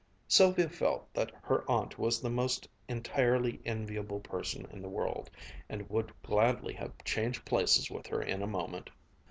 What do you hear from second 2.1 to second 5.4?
the most entirely enviable person in the world,